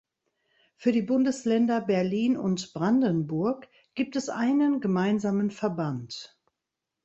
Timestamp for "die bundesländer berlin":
0.91-2.35